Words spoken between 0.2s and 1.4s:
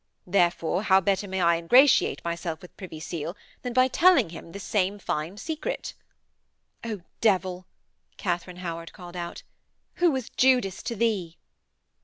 Therefore, how better